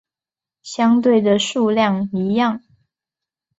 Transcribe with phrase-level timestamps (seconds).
[0.63, 2.63] 相对的数量一样。